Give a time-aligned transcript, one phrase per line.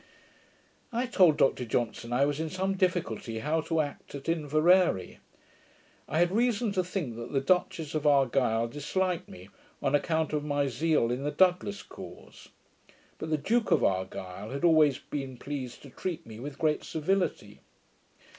[0.91, 5.19] I told Dr Johnson I was in some difficulty how to act at Inveraray.
[6.09, 10.43] I had reason to think that the Duchess of Argyle disliked me, on account of
[10.43, 12.49] my zeal in the Douglas cause;
[13.19, 17.61] but the Duke of Argyle had always been pleased to treat me with great civility.